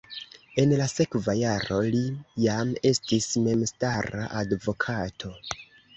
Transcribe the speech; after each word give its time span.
En 0.61 0.71
la 0.79 0.85
sekva 0.93 1.35
jaro 1.39 1.77
li 1.97 2.01
jam 2.45 2.73
estis 2.93 3.27
memstara 3.49 4.25
advokato. 4.41 5.35